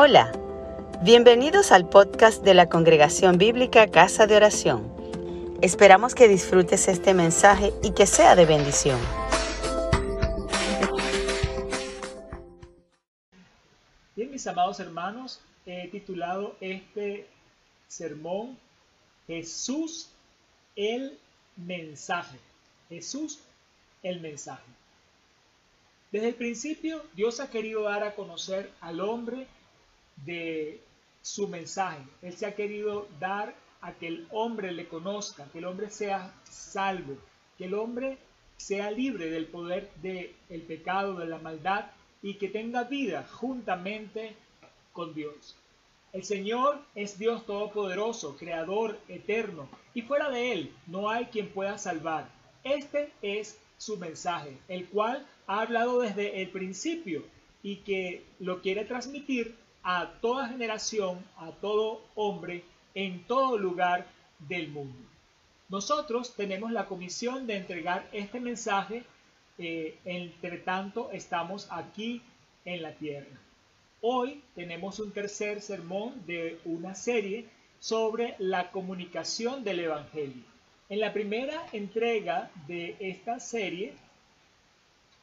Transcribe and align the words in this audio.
Hola, 0.00 0.30
bienvenidos 1.02 1.72
al 1.72 1.88
podcast 1.88 2.44
de 2.44 2.54
la 2.54 2.68
Congregación 2.68 3.36
Bíblica 3.36 3.90
Casa 3.90 4.28
de 4.28 4.36
Oración. 4.36 4.94
Esperamos 5.60 6.14
que 6.14 6.28
disfrutes 6.28 6.86
este 6.86 7.14
mensaje 7.14 7.72
y 7.82 7.92
que 7.94 8.06
sea 8.06 8.36
de 8.36 8.46
bendición. 8.46 9.00
Bien, 14.14 14.30
mis 14.30 14.46
amados 14.46 14.78
hermanos, 14.78 15.40
he 15.66 15.88
titulado 15.88 16.54
este 16.60 17.26
sermón 17.88 18.56
Jesús 19.26 20.10
el 20.76 21.18
mensaje. 21.56 22.38
Jesús 22.88 23.40
el 24.04 24.20
mensaje. 24.20 24.62
Desde 26.12 26.28
el 26.28 26.34
principio 26.36 27.02
Dios 27.14 27.40
ha 27.40 27.50
querido 27.50 27.82
dar 27.82 28.04
a 28.04 28.14
conocer 28.14 28.70
al 28.80 29.00
hombre 29.00 29.48
de 30.24 30.80
su 31.22 31.48
mensaje. 31.48 32.02
Él 32.22 32.34
se 32.34 32.46
ha 32.46 32.54
querido 32.54 33.08
dar 33.20 33.54
a 33.80 33.92
que 33.92 34.08
el 34.08 34.26
hombre 34.30 34.72
le 34.72 34.88
conozca, 34.88 35.48
que 35.52 35.58
el 35.58 35.66
hombre 35.66 35.90
sea 35.90 36.34
salvo, 36.44 37.16
que 37.56 37.66
el 37.66 37.74
hombre 37.74 38.18
sea 38.56 38.90
libre 38.90 39.30
del 39.30 39.46
poder 39.46 39.90
del 40.02 40.34
el 40.48 40.62
pecado, 40.62 41.14
de 41.14 41.26
la 41.26 41.38
maldad 41.38 41.86
y 42.22 42.34
que 42.34 42.48
tenga 42.48 42.84
vida 42.84 43.26
juntamente 43.30 44.34
con 44.92 45.14
Dios. 45.14 45.56
El 46.12 46.24
Señor 46.24 46.80
es 46.94 47.18
Dios 47.18 47.44
Todopoderoso, 47.46 48.36
Creador, 48.36 48.98
Eterno, 49.08 49.68
y 49.94 50.02
fuera 50.02 50.30
de 50.30 50.52
Él 50.52 50.72
no 50.86 51.10
hay 51.10 51.26
quien 51.26 51.48
pueda 51.50 51.78
salvar. 51.78 52.28
Este 52.64 53.12
es 53.22 53.58
su 53.76 53.96
mensaje, 53.98 54.56
el 54.68 54.86
cual 54.86 55.26
ha 55.46 55.60
hablado 55.60 56.00
desde 56.00 56.42
el 56.42 56.48
principio 56.48 57.24
y 57.62 57.76
que 57.76 58.24
lo 58.40 58.60
quiere 58.60 58.84
transmitir 58.84 59.54
a 59.90 60.06
toda 60.20 60.48
generación, 60.48 61.24
a 61.38 61.50
todo 61.50 62.02
hombre, 62.14 62.62
en 62.94 63.24
todo 63.24 63.56
lugar 63.56 64.06
del 64.38 64.68
mundo. 64.68 64.98
Nosotros 65.70 66.34
tenemos 66.36 66.72
la 66.72 66.84
comisión 66.84 67.46
de 67.46 67.56
entregar 67.56 68.06
este 68.12 68.38
mensaje, 68.38 69.04
eh, 69.56 69.96
entre 70.04 70.58
tanto 70.58 71.10
estamos 71.10 71.68
aquí 71.70 72.20
en 72.66 72.82
la 72.82 72.92
tierra. 72.92 73.34
Hoy 74.02 74.42
tenemos 74.54 74.98
un 74.98 75.10
tercer 75.10 75.62
sermón 75.62 76.22
de 76.26 76.60
una 76.66 76.94
serie 76.94 77.46
sobre 77.80 78.34
la 78.38 78.70
comunicación 78.70 79.64
del 79.64 79.80
Evangelio. 79.80 80.44
En 80.90 81.00
la 81.00 81.14
primera 81.14 81.64
entrega 81.72 82.50
de 82.66 82.94
esta 83.00 83.40
serie 83.40 83.94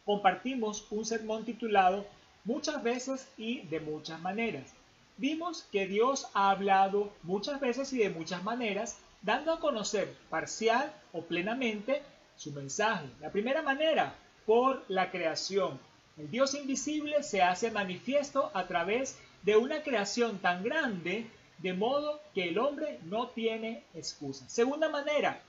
compartimos 0.05 0.88
un 0.89 1.05
sermón 1.05 1.45
titulado 1.45 2.08
muchas 2.45 2.81
veces 2.83 3.27
y 3.38 3.61
de 3.61 3.79
muchas 3.79 4.21
maneras. 4.21 4.73
Vimos 5.17 5.63
que 5.71 5.88
Dios 5.88 6.27
ha 6.33 6.52
hablado 6.52 7.11
muchas 7.23 7.59
veces 7.59 7.91
y 7.93 7.97
de 7.97 8.09
muchas 8.09 8.43
maneras, 8.43 8.97
dando 9.21 9.52
a 9.52 9.59
conocer 9.59 10.15
parcial 10.29 10.93
o 11.11 11.23
plenamente 11.23 12.03
su 12.35 12.52
mensaje. 12.52 13.07
La 13.19 13.31
primera 13.31 13.61
manera, 13.61 14.15
por 14.45 14.83
la 14.87 15.09
creación. 15.11 15.79
El 16.17 16.29
Dios 16.29 16.53
invisible 16.53 17.23
se 17.23 17.41
hace 17.41 17.71
manifiesto 17.71 18.52
a 18.53 18.67
través 18.67 19.17
de 19.43 19.57
una 19.57 19.83
creación 19.83 20.39
tan 20.39 20.63
grande, 20.63 21.27
de 21.57 21.73
modo 21.73 22.21
que 22.33 22.49
el 22.49 22.57
hombre 22.57 22.99
no 23.03 23.30
tiene 23.30 23.83
excusa. 23.93 24.47
Segunda 24.49 24.89
manera, 24.89 25.41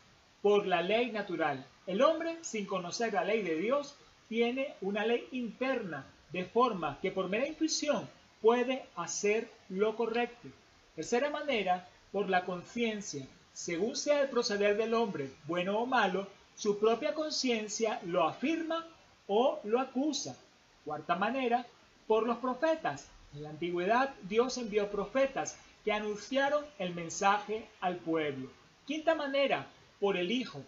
por 0.42 0.66
la 0.66 0.80
ley 0.80 1.10
natural. 1.10 1.66
El 1.86 2.02
hombre, 2.02 2.38
sin 2.42 2.66
conocer 2.66 3.12
la 3.12 3.24
ley 3.24 3.42
de 3.42 3.56
Dios, 3.56 3.96
tiene 4.28 4.74
una 4.80 5.04
ley 5.04 5.26
interna 5.32 6.06
de 6.32 6.44
forma 6.44 6.98
que 7.00 7.10
por 7.10 7.28
mera 7.28 7.46
intuición 7.46 8.08
puede 8.40 8.84
hacer 8.96 9.50
lo 9.68 9.96
correcto. 9.96 10.48
Tercera 10.94 11.30
manera, 11.30 11.88
por 12.12 12.28
la 12.28 12.44
conciencia. 12.44 13.26
Según 13.52 13.96
sea 13.96 14.22
el 14.22 14.28
proceder 14.28 14.76
del 14.76 14.94
hombre, 14.94 15.30
bueno 15.46 15.78
o 15.78 15.86
malo, 15.86 16.26
su 16.54 16.78
propia 16.78 17.14
conciencia 17.14 18.00
lo 18.04 18.24
afirma 18.24 18.86
o 19.26 19.60
lo 19.64 19.80
acusa. 19.80 20.36
Cuarta 20.84 21.16
manera, 21.16 21.66
por 22.06 22.26
los 22.26 22.38
profetas. 22.38 23.08
En 23.34 23.42
la 23.42 23.50
antigüedad 23.50 24.14
Dios 24.22 24.56
envió 24.56 24.90
profetas 24.90 25.58
que 25.84 25.92
anunciaron 25.92 26.64
el 26.78 26.94
mensaje 26.94 27.68
al 27.80 27.96
pueblo. 27.96 28.50
Quinta 28.86 29.14
manera, 29.14 29.66
por 30.00 30.16
el 30.16 30.30
Hijo. 30.30 30.62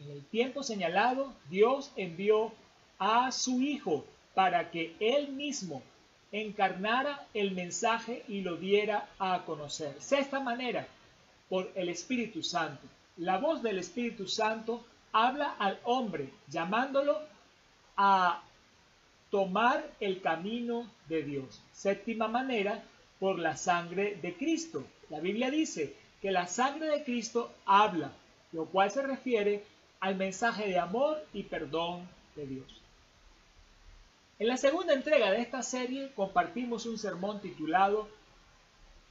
En 0.00 0.10
el 0.10 0.24
tiempo 0.26 0.62
señalado 0.62 1.32
Dios 1.50 1.92
envió 1.96 2.52
a 2.98 3.32
su 3.32 3.60
Hijo 3.60 4.04
para 4.34 4.70
que 4.70 4.94
él 5.00 5.28
mismo 5.28 5.82
encarnara 6.32 7.26
el 7.32 7.52
mensaje 7.52 8.24
y 8.28 8.40
lo 8.40 8.56
diera 8.56 9.08
a 9.18 9.44
conocer. 9.44 9.94
Sexta 10.00 10.40
manera, 10.40 10.86
por 11.48 11.70
el 11.74 11.88
Espíritu 11.88 12.42
Santo. 12.42 12.86
La 13.18 13.38
voz 13.38 13.62
del 13.62 13.78
Espíritu 13.78 14.26
Santo 14.26 14.84
habla 15.12 15.54
al 15.58 15.78
hombre, 15.84 16.30
llamándolo 16.48 17.20
a 17.96 18.42
tomar 19.30 19.88
el 20.00 20.20
camino 20.20 20.90
de 21.08 21.22
Dios. 21.22 21.62
Séptima 21.72 22.26
manera, 22.26 22.82
por 23.20 23.38
la 23.38 23.56
sangre 23.56 24.16
de 24.16 24.34
Cristo. 24.34 24.84
La 25.10 25.20
Biblia 25.20 25.50
dice 25.50 25.94
que 26.20 26.32
la 26.32 26.46
sangre 26.48 26.88
de 26.88 27.04
Cristo 27.04 27.52
habla, 27.64 28.10
lo 28.52 28.66
cual 28.66 28.90
se 28.90 29.02
refiere 29.02 29.64
al 30.00 30.16
mensaje 30.16 30.68
de 30.68 30.78
amor 30.78 31.24
y 31.32 31.44
perdón 31.44 32.08
de 32.34 32.46
Dios. 32.46 32.83
En 34.40 34.48
la 34.48 34.56
segunda 34.56 34.94
entrega 34.94 35.30
de 35.30 35.40
esta 35.40 35.62
serie 35.62 36.10
compartimos 36.16 36.86
un 36.86 36.98
sermón 36.98 37.40
titulado 37.40 38.08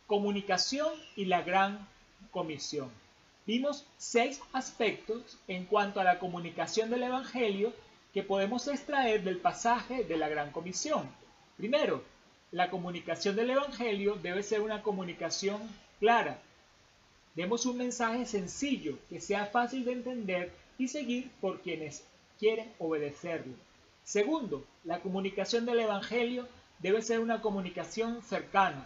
Comunicación 0.05 0.91
y 1.15 1.23
la 1.23 1.43
Gran 1.43 1.87
Comisión. 2.31 2.91
Vimos 3.47 3.85
seis 3.97 4.41
aspectos 4.51 5.37
en 5.47 5.63
cuanto 5.63 6.01
a 6.01 6.03
la 6.03 6.19
comunicación 6.19 6.89
del 6.89 7.03
Evangelio 7.03 7.71
que 8.13 8.21
podemos 8.21 8.67
extraer 8.67 9.23
del 9.23 9.37
pasaje 9.37 10.03
de 10.03 10.17
la 10.17 10.27
Gran 10.27 10.51
Comisión. 10.51 11.09
Primero, 11.55 12.03
la 12.51 12.69
comunicación 12.69 13.37
del 13.37 13.51
Evangelio 13.51 14.15
debe 14.15 14.43
ser 14.43 14.59
una 14.59 14.81
comunicación 14.81 15.61
clara. 16.01 16.41
Demos 17.33 17.65
un 17.65 17.77
mensaje 17.77 18.25
sencillo 18.25 18.99
que 19.09 19.21
sea 19.21 19.45
fácil 19.45 19.85
de 19.85 19.93
entender 19.93 20.51
y 20.77 20.89
seguir 20.89 21.31
por 21.39 21.61
quienes 21.61 22.03
quieren 22.37 22.73
obedecerlo. 22.77 23.53
Segundo, 24.03 24.65
la 24.83 24.99
comunicación 24.99 25.65
del 25.65 25.79
Evangelio 25.79 26.47
debe 26.79 27.01
ser 27.01 27.19
una 27.19 27.41
comunicación 27.41 28.21
cercana. 28.21 28.85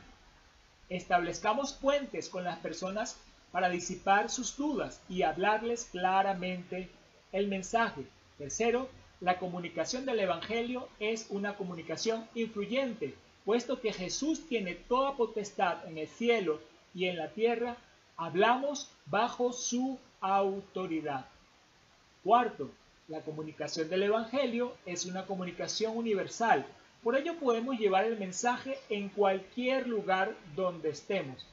Establezcamos 0.89 1.73
puentes 1.73 2.29
con 2.29 2.44
las 2.44 2.59
personas 2.59 3.17
para 3.51 3.69
disipar 3.69 4.29
sus 4.29 4.56
dudas 4.56 5.01
y 5.09 5.23
hablarles 5.23 5.85
claramente 5.85 6.89
el 7.31 7.47
mensaje. 7.47 8.06
Tercero, 8.38 8.89
la 9.19 9.39
comunicación 9.39 10.06
del 10.06 10.19
Evangelio 10.19 10.88
es 11.00 11.25
una 11.31 11.56
comunicación 11.56 12.27
influyente, 12.35 13.16
puesto 13.44 13.81
que 13.81 13.94
Jesús 13.94 14.47
tiene 14.47 14.75
toda 14.75 15.16
potestad 15.16 15.88
en 15.88 15.97
el 15.97 16.07
cielo 16.07 16.59
y 16.94 17.07
en 17.07 17.17
la 17.17 17.29
tierra, 17.29 17.77
hablamos 18.16 18.91
bajo 19.07 19.51
su 19.51 19.97
autoridad. 20.22 21.25
Cuarto, 22.23 22.69
la 23.07 23.22
comunicación 23.22 23.90
del 23.90 24.03
Evangelio 24.03 24.75
es 24.85 25.06
una 25.06 25.25
comunicación 25.25 25.95
universal. 25.95 26.66
Por 27.01 27.16
ello 27.16 27.40
podemos 27.40 27.78
llevar 27.79 28.03
el 28.03 28.19
mensaje 28.19 28.78
en 28.90 29.07
cualquier 29.07 29.88
lugar 29.88 30.35
donde 30.56 30.90
estemos 30.90 31.45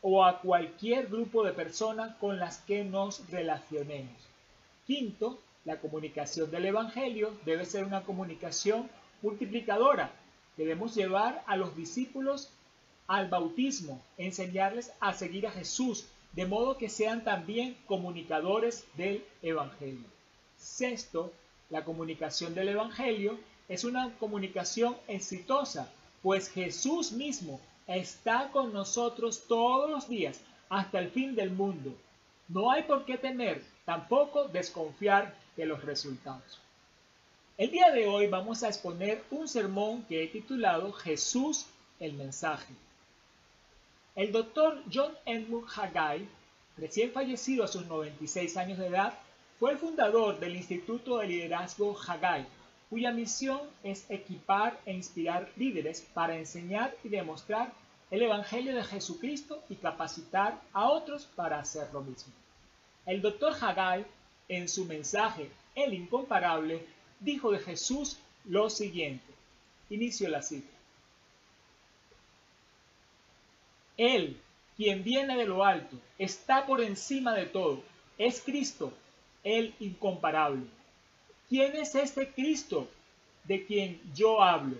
o 0.00 0.24
a 0.24 0.40
cualquier 0.40 1.08
grupo 1.08 1.44
de 1.44 1.52
personas 1.52 2.16
con 2.16 2.38
las 2.38 2.58
que 2.58 2.84
nos 2.84 3.28
relacionemos. 3.30 4.16
Quinto, 4.86 5.38
la 5.64 5.78
comunicación 5.78 6.50
del 6.50 6.64
Evangelio 6.64 7.32
debe 7.44 7.66
ser 7.66 7.84
una 7.84 8.02
comunicación 8.02 8.88
multiplicadora. 9.20 10.10
Debemos 10.56 10.94
llevar 10.94 11.44
a 11.46 11.56
los 11.56 11.76
discípulos 11.76 12.50
al 13.06 13.28
bautismo, 13.28 14.00
enseñarles 14.16 14.92
a 15.00 15.12
seguir 15.12 15.46
a 15.46 15.52
Jesús, 15.52 16.06
de 16.32 16.46
modo 16.46 16.78
que 16.78 16.88
sean 16.88 17.24
también 17.24 17.76
comunicadores 17.86 18.86
del 18.96 19.22
Evangelio. 19.42 20.11
Sexto, 20.62 21.32
la 21.70 21.84
comunicación 21.84 22.54
del 22.54 22.68
Evangelio 22.68 23.38
es 23.68 23.82
una 23.84 24.16
comunicación 24.18 24.96
exitosa, 25.08 25.92
pues 26.22 26.48
Jesús 26.48 27.12
mismo 27.12 27.60
está 27.86 28.50
con 28.52 28.72
nosotros 28.72 29.44
todos 29.48 29.90
los 29.90 30.08
días 30.08 30.40
hasta 30.68 31.00
el 31.00 31.10
fin 31.10 31.34
del 31.34 31.50
mundo. 31.50 31.92
No 32.48 32.70
hay 32.70 32.84
por 32.84 33.04
qué 33.04 33.18
temer, 33.18 33.62
tampoco 33.84 34.48
desconfiar 34.48 35.34
de 35.56 35.66
los 35.66 35.84
resultados. 35.84 36.60
El 37.58 37.70
día 37.70 37.90
de 37.90 38.06
hoy 38.06 38.28
vamos 38.28 38.62
a 38.62 38.68
exponer 38.68 39.24
un 39.30 39.48
sermón 39.48 40.04
que 40.04 40.22
he 40.22 40.28
titulado 40.28 40.92
Jesús 40.92 41.66
el 41.98 42.12
mensaje. 42.14 42.72
El 44.14 44.30
doctor 44.30 44.82
John 44.92 45.12
Edmund 45.26 45.68
Haggai, 45.74 46.28
recién 46.76 47.10
fallecido 47.12 47.64
a 47.64 47.68
sus 47.68 47.86
96 47.86 48.56
años 48.56 48.78
de 48.78 48.86
edad, 48.86 49.18
fue 49.62 49.70
el 49.70 49.78
fundador 49.78 50.40
del 50.40 50.56
Instituto 50.56 51.18
de 51.18 51.28
Liderazgo 51.28 51.96
Haggai, 51.96 52.44
cuya 52.90 53.12
misión 53.12 53.60
es 53.84 54.10
equipar 54.10 54.80
e 54.84 54.92
inspirar 54.92 55.52
líderes 55.54 56.00
para 56.14 56.36
enseñar 56.36 56.96
y 57.04 57.08
demostrar 57.08 57.72
el 58.10 58.22
Evangelio 58.22 58.74
de 58.74 58.82
Jesucristo 58.82 59.62
y 59.68 59.76
capacitar 59.76 60.60
a 60.72 60.88
otros 60.90 61.26
para 61.36 61.60
hacer 61.60 61.86
lo 61.92 62.00
mismo. 62.00 62.32
El 63.06 63.22
doctor 63.22 63.54
Haggai, 63.60 64.04
en 64.48 64.68
su 64.68 64.84
mensaje 64.84 65.48
El 65.76 65.94
Incomparable, 65.94 66.84
dijo 67.20 67.52
de 67.52 67.60
Jesús 67.60 68.18
lo 68.44 68.68
siguiente. 68.68 69.32
Inicio 69.90 70.28
la 70.28 70.42
cita. 70.42 70.74
Él, 73.96 74.40
quien 74.76 75.04
viene 75.04 75.36
de 75.36 75.46
lo 75.46 75.64
alto, 75.64 75.96
está 76.18 76.66
por 76.66 76.80
encima 76.80 77.32
de 77.32 77.46
todo. 77.46 77.84
Es 78.18 78.40
Cristo, 78.40 78.92
el 79.44 79.74
incomparable. 79.80 80.64
¿Quién 81.48 81.76
es 81.76 81.94
este 81.94 82.30
Cristo 82.32 82.88
de 83.44 83.64
quien 83.64 84.00
yo 84.14 84.42
hablo? 84.42 84.76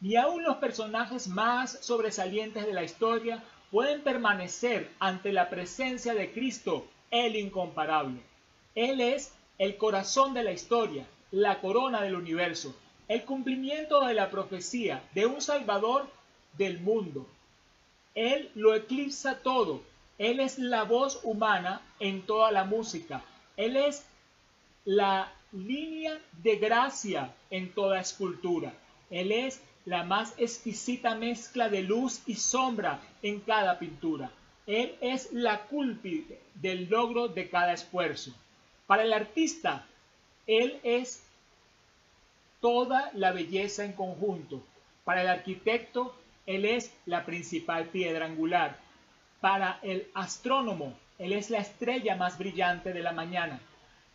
Ni 0.00 0.16
aun 0.16 0.42
los 0.42 0.56
personajes 0.56 1.28
más 1.28 1.78
sobresalientes 1.80 2.66
de 2.66 2.74
la 2.74 2.82
historia 2.82 3.42
pueden 3.70 4.02
permanecer 4.02 4.90
ante 4.98 5.32
la 5.32 5.48
presencia 5.48 6.14
de 6.14 6.30
Cristo, 6.30 6.86
el 7.10 7.36
incomparable. 7.36 8.20
Él 8.74 9.00
es 9.00 9.32
el 9.58 9.76
corazón 9.76 10.34
de 10.34 10.42
la 10.42 10.52
historia, 10.52 11.06
la 11.30 11.60
corona 11.60 12.02
del 12.02 12.16
universo, 12.16 12.74
el 13.08 13.24
cumplimiento 13.24 14.04
de 14.04 14.14
la 14.14 14.30
profecía 14.30 15.02
de 15.14 15.26
un 15.26 15.40
Salvador 15.40 16.08
del 16.56 16.80
mundo. 16.80 17.26
Él 18.14 18.50
lo 18.54 18.74
eclipsa 18.74 19.38
todo. 19.38 19.82
Él 20.18 20.40
es 20.40 20.58
la 20.58 20.84
voz 20.84 21.20
humana 21.24 21.80
en 21.98 22.22
toda 22.22 22.52
la 22.52 22.64
música. 22.64 23.22
Él 23.56 23.76
es 23.76 24.04
la 24.84 25.32
línea 25.52 26.18
de 26.42 26.56
gracia 26.56 27.34
en 27.50 27.72
toda 27.72 28.00
escultura. 28.00 28.72
Él 29.10 29.32
es 29.32 29.62
la 29.84 30.02
más 30.02 30.34
exquisita 30.38 31.14
mezcla 31.14 31.68
de 31.68 31.82
luz 31.82 32.22
y 32.26 32.34
sombra 32.34 33.00
en 33.22 33.40
cada 33.40 33.78
pintura. 33.78 34.30
Él 34.66 34.96
es 35.00 35.32
la 35.32 35.66
cúlpide 35.66 36.40
del 36.54 36.88
logro 36.88 37.28
de 37.28 37.48
cada 37.48 37.72
esfuerzo. 37.72 38.32
Para 38.86 39.02
el 39.02 39.12
artista, 39.12 39.86
Él 40.46 40.80
es 40.82 41.22
toda 42.60 43.10
la 43.14 43.32
belleza 43.32 43.84
en 43.84 43.92
conjunto. 43.92 44.62
Para 45.04 45.22
el 45.22 45.28
arquitecto, 45.28 46.14
Él 46.46 46.64
es 46.64 46.92
la 47.04 47.24
principal 47.26 47.88
piedra 47.88 48.26
angular. 48.26 48.78
Para 49.40 49.78
el 49.82 50.08
astrónomo, 50.14 50.94
Él 51.18 51.32
es 51.32 51.50
la 51.50 51.58
estrella 51.58 52.16
más 52.16 52.38
brillante 52.38 52.92
de 52.92 53.02
la 53.02 53.12
mañana. 53.12 53.60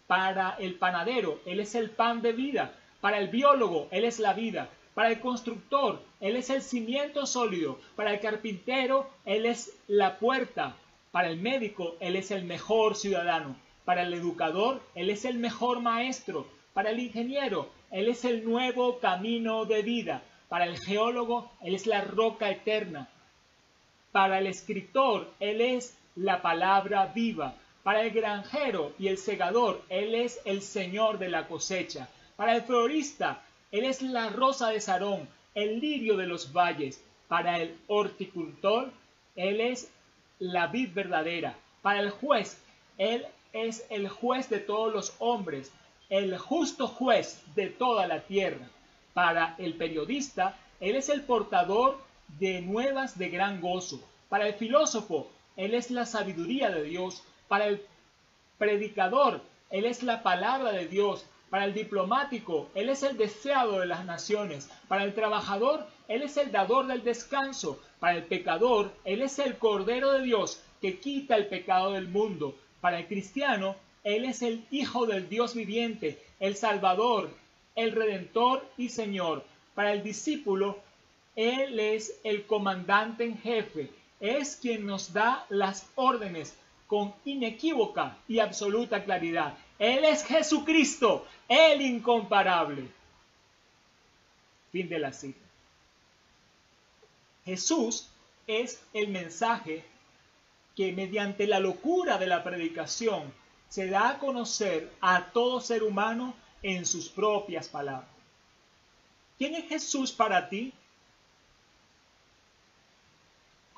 Para 0.08 0.56
el 0.60 0.76
panadero, 0.76 1.40
Él 1.46 1.60
es 1.60 1.76
el 1.76 1.90
pan 1.92 2.22
de 2.22 2.34
vida. 2.34 2.74
Para 3.00 3.20
el 3.20 3.30
biólogo, 3.30 3.88
Él 3.92 4.04
es 4.04 4.20
la 4.20 4.34
vida. 4.34 4.70
Para 4.94 5.10
el 5.10 5.20
constructor, 5.20 6.02
Él 6.20 6.36
es 6.36 6.50
el 6.50 6.62
cimiento 6.62 7.26
sólido. 7.26 7.80
Para 7.96 8.12
el 8.12 8.20
carpintero, 8.20 9.10
Él 9.26 9.46
es 9.46 9.78
la 9.88 10.18
puerta. 10.18 10.76
Para 11.12 11.30
el 11.30 11.38
médico, 11.38 11.96
Él 12.00 12.16
es 12.16 12.32
el 12.32 12.44
mejor 12.44 12.96
ciudadano. 12.96 13.56
Para 13.86 14.02
el 14.02 14.14
educador, 14.14 14.82
Él 14.96 15.10
es 15.10 15.26
el 15.26 15.38
mejor 15.38 15.80
maestro. 15.80 16.48
Para 16.74 16.90
el 16.90 17.00
ingeniero, 17.00 17.70
Él 17.92 18.10
es 18.10 18.26
el 18.26 18.44
nuevo 18.44 19.00
camino 19.00 19.66
de 19.66 19.84
vida. 19.84 20.22
Para 20.50 20.66
el 20.66 20.78
geólogo, 20.80 21.52
Él 21.62 21.76
es 21.76 21.88
la 21.88 22.02
roca 22.02 22.50
eterna. 22.50 23.08
Para 24.12 24.40
el 24.40 24.48
escritor, 24.48 25.32
Él 25.40 25.62
es 25.62 25.99
la 26.20 26.42
palabra 26.42 27.12
viva. 27.14 27.56
Para 27.84 28.02
el 28.02 28.12
granjero 28.12 28.94
y 29.00 29.08
el 29.08 29.18
segador, 29.18 29.82
Él 29.90 30.14
es 30.16 30.40
el 30.46 30.62
Señor 30.62 31.18
de 31.18 31.30
la 31.30 31.48
cosecha. 31.48 32.10
Para 32.36 32.56
el 32.56 32.62
florista, 32.62 33.42
Él 33.72 33.86
es 33.86 34.02
la 34.02 34.30
rosa 34.30 34.70
de 34.70 34.82
Sarón, 34.82 35.28
el 35.56 35.80
lirio 35.80 36.18
de 36.18 36.28
los 36.28 36.54
valles. 36.54 37.04
Para 37.28 37.60
el 37.60 37.78
horticultor, 37.88 38.92
Él 39.36 39.62
es 39.62 39.92
la 40.40 40.68
vid 40.68 40.94
verdadera. 40.94 41.56
Para 41.82 42.00
el 42.02 42.12
juez, 42.12 42.62
Él 42.98 43.26
es 43.54 43.86
el 43.90 44.10
juez 44.10 44.50
de 44.50 44.60
todos 44.60 44.94
los 44.94 45.16
hombres 45.20 45.72
el 46.10 46.38
justo 46.38 46.88
juez 46.88 47.42
de 47.56 47.68
toda 47.68 48.08
la 48.08 48.22
tierra. 48.22 48.68
Para 49.14 49.56
el 49.58 49.76
periodista, 49.76 50.58
él 50.80 50.96
es 50.96 51.10
el 51.10 51.22
portador 51.22 52.00
de 52.40 52.62
nuevas 52.62 53.18
de 53.18 53.30
gran 53.30 53.62
gozo. 53.62 54.02
Para 54.28 54.48
el 54.48 54.56
filósofo, 54.56 55.30
él 55.60 55.74
es 55.74 55.92
la 55.92 56.06
sabiduría 56.06 56.70
de 56.70 56.84
Dios. 56.84 57.22
Para 57.50 57.68
el 57.68 57.82
predicador, 58.58 59.42
él 59.70 59.84
es 59.84 60.04
la 60.04 60.24
palabra 60.24 60.72
de 60.72 60.88
Dios. 60.88 61.26
Para 61.50 61.66
el 61.66 61.74
diplomático, 61.74 62.70
él 62.76 62.88
es 62.88 63.04
el 63.04 63.18
deseado 63.18 63.82
de 63.82 63.86
las 63.86 64.06
naciones. 64.06 64.70
Para 64.88 65.04
el 65.04 65.14
trabajador, 65.14 65.86
él 66.08 66.22
es 66.22 66.38
el 66.38 66.54
dador 66.54 66.88
del 66.88 67.04
descanso. 67.04 67.78
Para 68.00 68.16
el 68.16 68.24
pecador, 68.24 68.94
él 69.04 69.22
es 69.22 69.38
el 69.38 69.58
cordero 69.58 70.14
de 70.14 70.22
Dios 70.22 70.62
que 70.80 70.98
quita 70.98 71.36
el 71.36 71.48
pecado 71.48 71.92
del 71.92 72.08
mundo. 72.08 72.56
Para 72.80 73.00
el 73.00 73.08
cristiano, 73.08 73.76
él 74.06 74.24
es 74.24 74.42
el 74.42 74.66
Hijo 74.72 75.08
del 75.08 75.28
Dios 75.28 75.56
viviente, 75.56 76.24
el 76.40 76.56
Salvador, 76.56 77.30
el 77.76 77.92
Redentor 77.92 78.66
y 78.78 78.88
Señor. 78.88 79.44
Para 79.76 79.92
el 79.92 80.04
discípulo, 80.04 80.78
Él 81.36 81.82
es 81.82 82.18
el 82.24 82.46
comandante 82.46 83.26
en 83.26 83.38
jefe, 83.38 83.90
es 84.20 84.56
quien 84.56 84.86
nos 84.86 85.14
da 85.14 85.46
las 85.50 85.88
órdenes 85.96 86.56
con 86.88 87.14
inequívoca 87.26 88.18
y 88.28 88.40
absoluta 88.40 89.04
claridad. 89.04 89.58
Él 89.78 90.04
es 90.04 90.24
Jesucristo, 90.26 91.26
el 91.48 91.82
incomparable. 91.82 92.90
Fin 94.72 94.90
de 94.90 95.00
la 95.00 95.14
cita. 95.14 95.40
Jesús 97.46 98.10
es 98.48 98.82
el 98.94 99.10
mensaje 99.10 99.84
que 100.76 100.92
mediante 100.92 101.48
la 101.48 101.60
locura 101.60 102.18
de 102.18 102.28
la 102.28 102.44
predicación 102.44 103.34
se 103.70 103.88
da 103.88 104.10
a 104.10 104.20
conocer 104.20 104.92
a 105.02 105.26
todo 105.32 105.62
ser 105.62 105.84
humano 105.84 106.34
en 106.64 106.86
sus 106.86 107.10
propias 107.10 107.68
palabras. 107.68 108.10
¿Quién 109.38 109.56
es 109.56 109.70
Jesús 109.70 110.12
para 110.12 110.50
ti? 110.50 110.74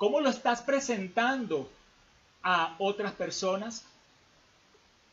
¿Cómo 0.02 0.20
lo 0.20 0.30
estás 0.30 0.62
presentando 0.62 1.70
a 2.42 2.74
otras 2.80 3.12
personas? 3.12 3.84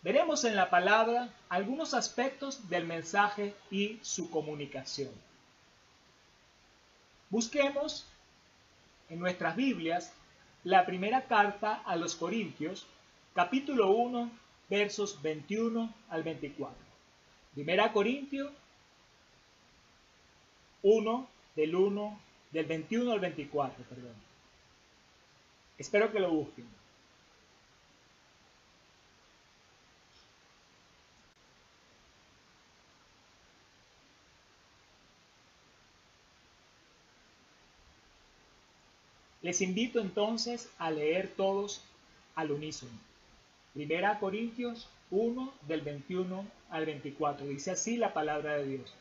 Veremos 0.01 0.45
en 0.45 0.55
la 0.55 0.71
palabra 0.71 1.29
algunos 1.47 1.93
aspectos 1.93 2.69
del 2.69 2.87
mensaje 2.87 3.53
y 3.69 3.99
su 4.01 4.31
comunicación. 4.31 5.11
Busquemos 7.29 8.07
en 9.11 9.19
nuestras 9.19 9.55
Biblias 9.55 10.11
la 10.63 10.87
primera 10.87 11.27
carta 11.27 11.83
a 11.85 11.95
los 11.95 12.15
Corintios, 12.15 12.87
capítulo 13.35 13.91
1, 13.91 14.31
versos 14.71 15.21
21 15.21 15.93
al 16.09 16.23
24. 16.23 16.75
Primera 17.53 17.93
Corintios 17.93 18.51
1, 20.81 21.27
del 21.55 21.75
1, 21.75 22.19
del 22.53 22.65
21 22.65 23.11
al 23.11 23.19
24, 23.19 23.83
perdón. 23.83 24.28
Espero 25.79 26.11
que 26.11 26.19
lo 26.19 26.29
busquen. 26.29 26.67
Les 39.41 39.61
invito 39.61 40.01
entonces 40.01 40.69
a 40.77 40.91
leer 40.91 41.29
todos 41.35 41.81
al 42.35 42.51
unísono. 42.51 42.91
Primera 43.73 44.19
Corintios 44.19 44.89
1 45.11 45.53
del 45.61 45.81
21 45.81 46.45
al 46.69 46.85
24. 46.85 47.47
Dice 47.47 47.71
así 47.71 47.95
la 47.95 48.13
palabra 48.13 48.55
de 48.57 48.65
Dios. 48.65 48.93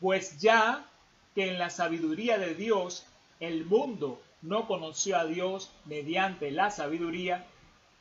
Pues 0.00 0.40
ya 0.40 0.86
que 1.34 1.50
en 1.50 1.58
la 1.58 1.68
sabiduría 1.68 2.38
de 2.38 2.54
Dios 2.54 3.04
el 3.38 3.66
mundo 3.66 4.20
no 4.42 4.66
conoció 4.66 5.16
a 5.18 5.24
Dios 5.24 5.70
mediante 5.84 6.50
la 6.50 6.70
sabiduría, 6.70 7.46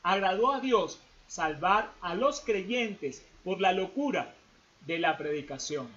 agradó 0.03 0.53
a 0.53 0.59
Dios 0.59 0.99
salvar 1.27 1.91
a 2.01 2.15
los 2.15 2.41
creyentes 2.41 3.25
por 3.43 3.59
la 3.59 3.73
locura 3.73 4.33
de 4.85 4.99
la 4.99 5.17
predicación. 5.17 5.87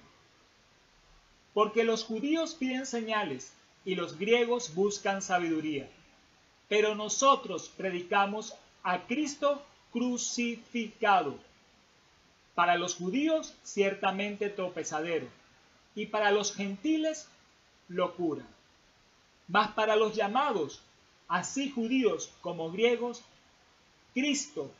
Porque 1.53 1.83
los 1.83 2.03
judíos 2.03 2.55
piden 2.55 2.85
señales 2.85 3.53
y 3.85 3.95
los 3.95 4.17
griegos 4.17 4.73
buscan 4.75 5.21
sabiduría, 5.21 5.89
pero 6.69 6.95
nosotros 6.95 7.69
predicamos 7.75 8.55
a 8.83 9.05
Cristo 9.05 9.61
crucificado. 9.91 11.37
Para 12.55 12.77
los 12.77 12.95
judíos 12.95 13.53
ciertamente 13.63 14.49
tropezadero, 14.49 15.27
y 15.95 16.07
para 16.07 16.31
los 16.31 16.53
gentiles 16.53 17.27
locura. 17.87 18.45
Mas 19.51 19.71
para 19.73 19.97
los 19.97 20.15
llamados, 20.15 20.81
así 21.27 21.69
judíos 21.69 22.31
como 22.39 22.71
griegos, 22.71 23.21
Cristo, 24.13 24.71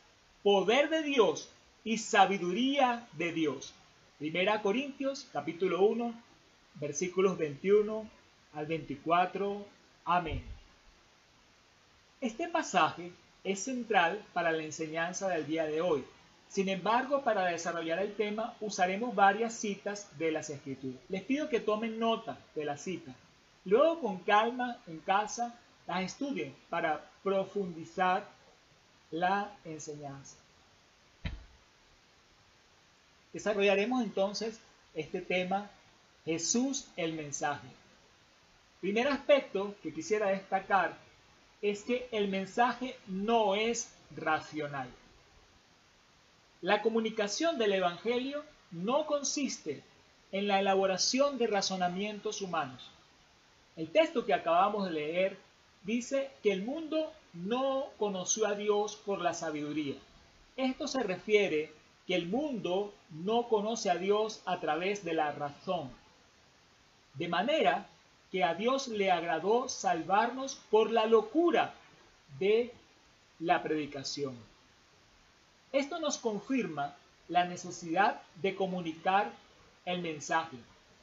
poder 0.42 0.88
de 0.88 1.02
Dios 1.02 1.50
y 1.84 1.98
sabiduría 1.98 3.06
de 3.12 3.32
Dios. 3.32 3.74
Primera 4.18 4.62
Corintios 4.62 5.28
capítulo 5.30 5.82
1 5.82 6.14
versículos 6.76 7.36
21 7.36 8.08
al 8.54 8.64
24. 8.64 9.62
Amén. 10.06 10.42
Este 12.22 12.48
pasaje 12.48 13.12
es 13.44 13.62
central 13.64 14.24
para 14.32 14.52
la 14.52 14.62
enseñanza 14.62 15.28
del 15.28 15.46
día 15.46 15.66
de 15.66 15.82
hoy. 15.82 16.02
Sin 16.48 16.70
embargo, 16.70 17.22
para 17.22 17.44
desarrollar 17.44 17.98
el 17.98 18.14
tema 18.14 18.54
usaremos 18.62 19.14
varias 19.14 19.52
citas 19.52 20.08
de 20.16 20.32
las 20.32 20.48
escrituras. 20.48 21.02
Les 21.10 21.22
pido 21.22 21.50
que 21.50 21.60
tomen 21.60 21.98
nota 21.98 22.38
de 22.54 22.64
las 22.64 22.80
citas. 22.80 23.14
Luego 23.64 24.00
con 24.00 24.18
calma 24.18 24.78
en 24.86 24.98
casa 25.00 25.58
las 25.86 26.02
estudien 26.02 26.54
para 26.68 27.08
profundizar 27.22 28.26
la 29.10 29.52
enseñanza. 29.64 30.36
Desarrollaremos 33.32 34.02
entonces 34.02 34.60
este 34.94 35.20
tema, 35.20 35.70
Jesús 36.24 36.88
el 36.96 37.14
mensaje. 37.14 37.68
Primer 38.80 39.08
aspecto 39.08 39.74
que 39.82 39.94
quisiera 39.94 40.28
destacar 40.28 40.98
es 41.62 41.84
que 41.84 42.08
el 42.10 42.28
mensaje 42.28 42.96
no 43.06 43.54
es 43.54 43.94
racional. 44.16 44.88
La 46.60 46.82
comunicación 46.82 47.58
del 47.58 47.72
Evangelio 47.74 48.44
no 48.70 49.06
consiste 49.06 49.82
en 50.32 50.48
la 50.48 50.60
elaboración 50.60 51.38
de 51.38 51.46
razonamientos 51.46 52.42
humanos. 52.42 52.90
El 53.76 53.90
texto 53.90 54.26
que 54.26 54.34
acabamos 54.34 54.84
de 54.84 54.92
leer 54.92 55.38
dice 55.84 56.30
que 56.42 56.52
el 56.52 56.62
mundo 56.62 57.12
no 57.32 57.86
conoció 57.98 58.46
a 58.46 58.54
Dios 58.54 58.96
por 58.96 59.20
la 59.20 59.32
sabiduría. 59.32 59.96
Esto 60.56 60.86
se 60.86 61.02
refiere 61.02 61.72
que 62.06 62.14
el 62.14 62.26
mundo 62.26 62.92
no 63.10 63.48
conoce 63.48 63.90
a 63.90 63.96
Dios 63.96 64.42
a 64.44 64.60
través 64.60 65.04
de 65.04 65.14
la 65.14 65.32
razón. 65.32 65.90
De 67.14 67.28
manera 67.28 67.86
que 68.30 68.44
a 68.44 68.54
Dios 68.54 68.88
le 68.88 69.10
agradó 69.10 69.68
salvarnos 69.68 70.56
por 70.70 70.90
la 70.90 71.06
locura 71.06 71.74
de 72.38 72.72
la 73.38 73.62
predicación. 73.62 74.36
Esto 75.72 75.98
nos 76.00 76.18
confirma 76.18 76.94
la 77.28 77.44
necesidad 77.44 78.20
de 78.36 78.54
comunicar 78.54 79.32
el 79.86 80.02
mensaje, 80.02 80.56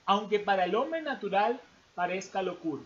aunque 0.06 0.40
para 0.40 0.66
el 0.66 0.76
hombre 0.76 1.02
natural 1.02 1.60
parezca 2.00 2.41
locura. 2.41 2.82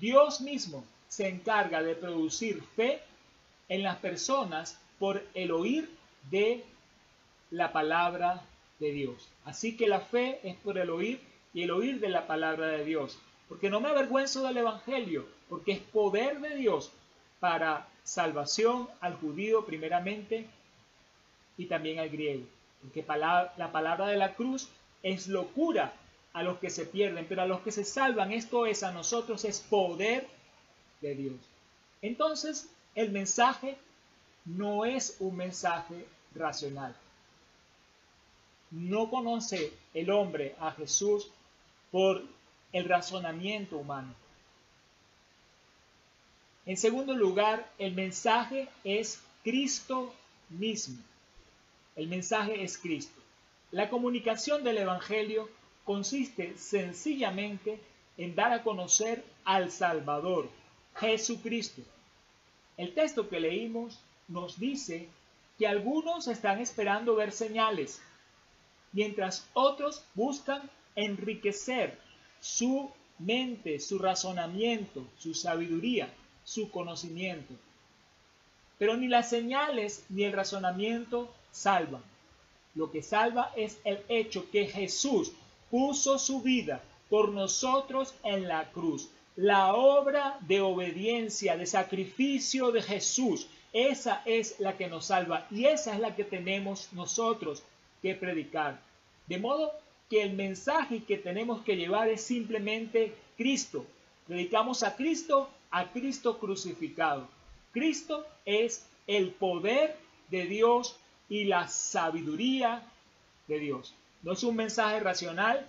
Dios 0.00 0.40
mismo 0.40 0.86
se 1.06 1.28
encarga 1.28 1.82
de 1.82 1.94
producir 1.94 2.62
fe 2.74 3.02
en 3.68 3.82
las 3.82 3.98
personas 3.98 4.80
por 4.98 5.22
el 5.34 5.50
oír 5.50 5.90
de 6.30 6.64
la 7.50 7.74
palabra 7.74 8.40
de 8.78 8.90
Dios. 8.90 9.28
Así 9.44 9.76
que 9.76 9.86
la 9.86 10.00
fe 10.00 10.40
es 10.44 10.56
por 10.56 10.78
el 10.78 10.88
oír 10.88 11.20
y 11.52 11.64
el 11.64 11.72
oír 11.72 12.00
de 12.00 12.08
la 12.08 12.26
palabra 12.26 12.68
de 12.68 12.86
Dios. 12.86 13.18
Porque 13.50 13.68
no 13.68 13.80
me 13.80 13.90
avergüenzo 13.90 14.42
del 14.44 14.56
Evangelio, 14.56 15.26
porque 15.50 15.72
es 15.72 15.80
poder 15.80 16.40
de 16.40 16.56
Dios 16.56 16.90
para 17.38 17.86
salvación 18.02 18.88
al 19.02 19.14
judío 19.16 19.66
primeramente 19.66 20.46
y 21.58 21.66
también 21.66 21.98
al 21.98 22.08
griego. 22.08 22.46
Porque 22.80 23.04
la 23.06 23.72
palabra 23.72 24.06
de 24.06 24.16
la 24.16 24.32
cruz 24.32 24.70
es 25.02 25.28
locura 25.28 25.92
a 26.32 26.42
los 26.42 26.58
que 26.58 26.70
se 26.70 26.86
pierden, 26.86 27.26
pero 27.28 27.42
a 27.42 27.46
los 27.46 27.60
que 27.60 27.72
se 27.72 27.84
salvan, 27.84 28.32
esto 28.32 28.66
es 28.66 28.82
a 28.82 28.92
nosotros, 28.92 29.44
es 29.44 29.60
poder 29.60 30.26
de 31.00 31.14
Dios. 31.14 31.36
Entonces, 32.00 32.68
el 32.94 33.10
mensaje 33.10 33.76
no 34.44 34.84
es 34.84 35.16
un 35.20 35.36
mensaje 35.36 36.06
racional 36.34 36.94
no 38.72 39.10
conoce 39.10 39.72
el 39.92 40.10
hombre 40.10 40.56
a 40.58 40.72
Jesús 40.72 41.28
por 41.90 42.24
el 42.72 42.88
razonamiento 42.88 43.76
humano. 43.76 44.14
En 46.64 46.76
segundo 46.76 47.14
lugar, 47.14 47.70
el 47.78 47.92
mensaje 47.92 48.68
es 48.82 49.20
Cristo 49.44 50.14
mismo. 50.48 50.96
El 51.96 52.08
mensaje 52.08 52.64
es 52.64 52.78
Cristo. 52.78 53.20
La 53.72 53.90
comunicación 53.90 54.64
del 54.64 54.78
Evangelio 54.78 55.50
consiste 55.84 56.56
sencillamente 56.56 57.80
en 58.16 58.34
dar 58.34 58.52
a 58.52 58.62
conocer 58.62 59.24
al 59.44 59.70
Salvador, 59.70 60.48
Jesucristo. 60.96 61.82
El 62.76 62.94
texto 62.94 63.28
que 63.28 63.40
leímos 63.40 63.98
nos 64.28 64.58
dice 64.58 65.08
que 65.58 65.66
algunos 65.66 66.28
están 66.28 66.60
esperando 66.60 67.14
ver 67.14 67.32
señales, 67.32 68.00
mientras 68.92 69.48
otros 69.54 70.04
buscan 70.14 70.68
enriquecer 70.94 71.98
su 72.40 72.90
mente, 73.18 73.78
su 73.78 73.98
razonamiento, 73.98 75.04
su 75.18 75.34
sabiduría, 75.34 76.12
su 76.44 76.70
conocimiento. 76.70 77.54
Pero 78.78 78.96
ni 78.96 79.08
las 79.08 79.30
señales 79.30 80.04
ni 80.08 80.24
el 80.24 80.32
razonamiento 80.32 81.32
salvan. 81.52 82.02
Lo 82.74 82.90
que 82.90 83.02
salva 83.02 83.52
es 83.54 83.78
el 83.84 84.02
hecho 84.08 84.50
que 84.50 84.66
Jesús 84.66 85.32
puso 85.72 86.18
su 86.18 86.42
vida 86.42 86.82
por 87.08 87.30
nosotros 87.30 88.14
en 88.24 88.46
la 88.46 88.70
cruz. 88.72 89.08
La 89.36 89.74
obra 89.74 90.36
de 90.42 90.60
obediencia, 90.60 91.56
de 91.56 91.64
sacrificio 91.64 92.70
de 92.72 92.82
Jesús, 92.82 93.46
esa 93.72 94.20
es 94.26 94.60
la 94.60 94.76
que 94.76 94.88
nos 94.88 95.06
salva 95.06 95.46
y 95.50 95.64
esa 95.64 95.94
es 95.94 96.00
la 96.00 96.14
que 96.14 96.24
tenemos 96.24 96.92
nosotros 96.92 97.62
que 98.02 98.14
predicar. 98.14 98.82
De 99.26 99.38
modo 99.38 99.72
que 100.10 100.22
el 100.22 100.34
mensaje 100.34 101.04
que 101.04 101.16
tenemos 101.16 101.62
que 101.62 101.76
llevar 101.76 102.08
es 102.08 102.20
simplemente 102.20 103.14
Cristo. 103.38 103.86
Predicamos 104.26 104.82
a 104.82 104.94
Cristo, 104.94 105.48
a 105.70 105.90
Cristo 105.90 106.38
crucificado. 106.38 107.26
Cristo 107.72 108.26
es 108.44 108.84
el 109.06 109.30
poder 109.30 109.96
de 110.28 110.44
Dios 110.44 110.96
y 111.30 111.44
la 111.44 111.66
sabiduría 111.68 112.82
de 113.48 113.58
Dios. 113.58 113.94
No 114.22 114.32
es 114.32 114.42
un 114.44 114.56
mensaje 114.56 115.00
racional. 115.00 115.66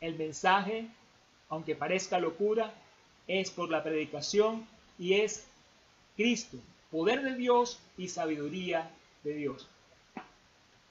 El 0.00 0.16
mensaje, 0.16 0.88
aunque 1.48 1.74
parezca 1.74 2.18
locura, 2.18 2.72
es 3.26 3.50
por 3.50 3.70
la 3.70 3.82
predicación 3.82 4.66
y 4.98 5.14
es 5.14 5.44
Cristo, 6.16 6.58
poder 6.90 7.22
de 7.22 7.36
Dios 7.36 7.78
y 7.96 8.08
sabiduría 8.08 8.90
de 9.24 9.34
Dios. 9.34 9.66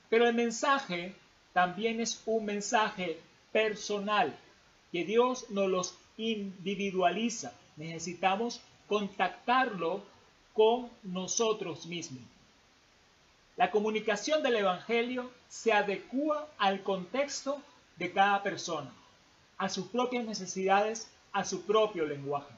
Pero 0.10 0.28
el 0.28 0.34
mensaje 0.34 1.14
también 1.54 2.00
es 2.00 2.22
un 2.26 2.46
mensaje 2.46 3.20
personal, 3.52 4.38
que 4.92 5.06
Dios 5.06 5.50
nos 5.50 5.70
los 5.70 5.96
individualiza. 6.18 7.54
Necesitamos 7.78 8.62
contactarlo 8.88 10.04
con 10.54 10.90
nosotros 11.04 11.86
mismos. 11.86 12.24
La 13.62 13.70
comunicación 13.70 14.42
del 14.42 14.56
Evangelio 14.56 15.30
se 15.48 15.72
adecua 15.72 16.50
al 16.58 16.82
contexto 16.82 17.62
de 17.96 18.12
cada 18.12 18.42
persona, 18.42 18.92
a 19.60 19.70
sus 19.70 19.86
propias 19.86 20.26
necesidades, 20.26 21.12
a 21.32 21.44
su 21.44 21.62
propio 21.68 22.08
lenguaje. 22.08 22.56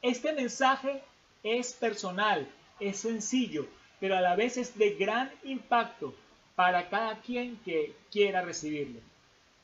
Este 0.00 0.32
mensaje 0.32 1.02
es 1.42 1.72
personal, 1.72 2.48
es 2.78 3.00
sencillo, 3.00 3.66
pero 3.98 4.16
a 4.16 4.20
la 4.20 4.36
vez 4.36 4.58
es 4.58 4.78
de 4.78 4.90
gran 4.94 5.28
impacto 5.42 6.14
para 6.54 6.88
cada 6.88 7.20
quien 7.20 7.56
que 7.64 7.96
quiera 8.12 8.42
recibirlo. 8.42 9.00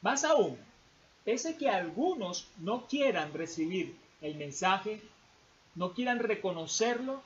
Más 0.02 0.24
aún, 0.24 0.58
pese 1.24 1.56
que 1.56 1.68
algunos 1.68 2.48
no 2.58 2.88
quieran 2.88 3.32
recibir 3.32 3.96
el 4.22 4.34
mensaje, 4.34 5.00
no 5.76 5.94
quieran 5.94 6.18
reconocerlo, 6.18 7.22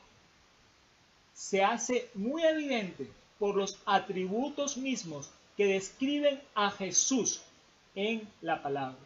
se 1.39 1.63
hace 1.63 2.11
muy 2.15 2.43
evidente 2.43 3.09
por 3.39 3.55
los 3.55 3.79
atributos 3.87 4.77
mismos 4.77 5.31
que 5.57 5.67
describen 5.67 6.43
a 6.57 6.69
Jesús 6.73 7.41
en 7.95 8.29
la 8.43 8.61
palabra. 8.61 8.99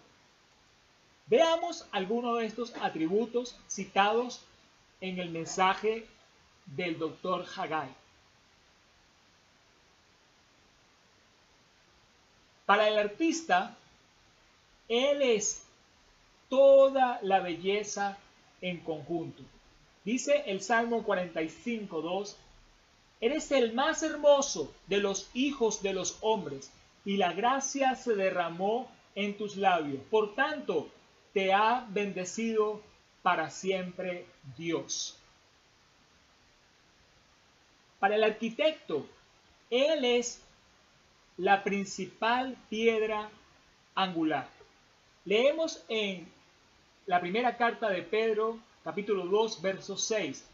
Veamos 1.26 1.86
algunos 1.92 2.38
de 2.38 2.46
estos 2.46 2.74
atributos 2.80 3.54
citados 3.68 4.40
en 5.02 5.18
el 5.18 5.28
mensaje 5.28 6.06
del 6.64 6.98
doctor 6.98 7.44
Haggai. 7.54 7.90
Para 12.64 12.88
el 12.88 12.98
artista, 12.98 13.76
él 14.88 15.20
es 15.20 15.64
toda 16.48 17.18
la 17.20 17.40
belleza 17.40 18.16
en 18.62 18.80
conjunto. 18.80 19.42
Dice 20.04 20.44
el 20.46 20.60
Salmo 20.60 21.04
45.2, 21.04 22.36
Eres 23.20 23.52
el 23.52 23.72
más 23.72 24.02
hermoso 24.02 24.72
de 24.88 24.98
los 24.98 25.30
hijos 25.32 25.82
de 25.82 25.92
los 25.92 26.18
hombres, 26.22 26.72
y 27.04 27.16
la 27.16 27.32
gracia 27.32 27.94
se 27.94 28.14
derramó 28.14 28.90
en 29.14 29.36
tus 29.36 29.56
labios. 29.56 30.00
Por 30.10 30.34
tanto, 30.34 30.88
te 31.32 31.52
ha 31.52 31.86
bendecido 31.88 32.80
para 33.22 33.50
siempre 33.50 34.26
Dios. 34.56 35.16
Para 38.00 38.16
el 38.16 38.24
arquitecto, 38.24 39.06
Él 39.70 40.04
es 40.04 40.42
la 41.36 41.62
principal 41.62 42.56
piedra 42.68 43.30
angular. 43.94 44.48
Leemos 45.24 45.84
en 45.88 46.26
la 47.06 47.20
primera 47.20 47.56
carta 47.56 47.88
de 47.88 48.02
Pedro, 48.02 48.58
capítulo 48.84 49.26
2, 49.26 49.62
verso 49.62 49.96
6. 49.96 50.44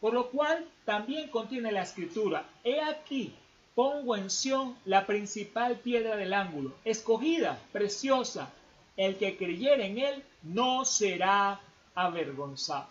Por 0.00 0.14
lo 0.14 0.30
cual 0.30 0.66
también 0.84 1.28
contiene 1.28 1.72
la 1.72 1.82
escritura, 1.82 2.44
he 2.62 2.80
aquí, 2.80 3.34
pongo 3.74 4.16
en 4.16 4.30
Sión 4.30 4.76
la 4.84 5.06
principal 5.06 5.76
piedra 5.78 6.16
del 6.16 6.34
ángulo, 6.34 6.74
escogida, 6.84 7.58
preciosa, 7.72 8.52
el 8.96 9.16
que 9.16 9.36
creyere 9.36 9.86
en 9.86 9.98
él 9.98 10.22
no 10.42 10.84
será 10.84 11.60
avergonzado. 11.94 12.88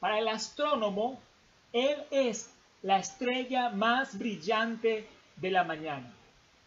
Para 0.00 0.18
el 0.18 0.28
astrónomo, 0.28 1.20
él 1.72 1.96
es 2.10 2.50
la 2.82 2.98
estrella 2.98 3.70
más 3.70 4.16
brillante 4.16 5.08
de 5.36 5.50
la 5.50 5.64
mañana. 5.64 6.14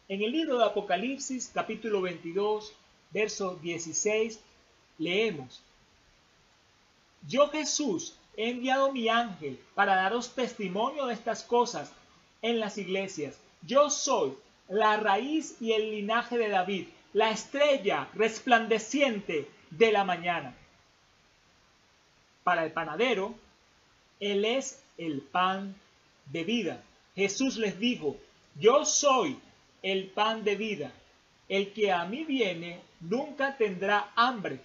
En 0.08 0.22
el 0.22 0.32
libro 0.32 0.58
de 0.58 0.66
Apocalipsis, 0.66 1.50
capítulo 1.54 2.02
22, 2.02 2.74
verso 3.12 3.56
16, 3.56 4.40
leemos, 4.98 5.62
Yo 7.28 7.50
Jesús 7.50 8.16
he 8.38 8.50
enviado 8.50 8.92
mi 8.92 9.10
ángel 9.10 9.60
para 9.76 9.96
daros 9.96 10.34
testimonio 10.34 11.06
de 11.06 11.14
estas 11.14 11.44
cosas 11.44 11.92
en 12.42 12.60
las 12.60 12.78
iglesias. 12.78 13.38
Yo 13.62 13.90
soy 13.90 14.34
la 14.68 14.98
raíz 14.98 15.58
y 15.62 15.74
el 15.74 15.92
linaje 15.92 16.38
de 16.38 16.50
David, 16.50 16.88
la 17.14 17.32
estrella 17.32 18.08
resplandeciente 18.14 19.50
de 19.70 19.92
la 19.92 20.04
mañana. 20.04 20.56
Para 22.44 22.66
el 22.66 22.72
panadero, 22.72 23.36
Él 24.20 24.46
es 24.46 24.82
el 24.98 25.22
pan 25.22 25.76
de 26.28 26.44
vida. 26.44 26.84
Jesús 27.16 27.58
les 27.58 27.78
dijo, 27.80 28.18
yo 28.60 28.86
soy 28.86 29.38
el 29.82 30.08
pan 30.08 30.44
de 30.44 30.56
vida. 30.56 30.92
El 31.50 31.74
que 31.74 31.92
a 31.92 32.06
mí 32.06 32.24
viene 32.24 32.82
nunca 33.02 33.58
tendrá 33.58 34.12
hambre, 34.16 34.60